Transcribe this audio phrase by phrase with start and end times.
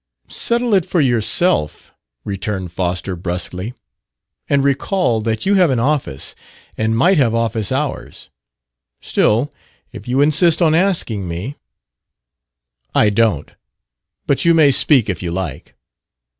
[0.29, 1.93] "Settle it for yourself,"
[2.25, 3.71] returned Foster brusquely.
[4.49, 6.33] "And recall that you have an office
[6.75, 8.31] and might have office hours.
[8.99, 9.51] Still,
[9.91, 11.55] if you insist on asking me"
[13.03, 13.51] "I don't.
[14.25, 15.75] But you may speak, if you like."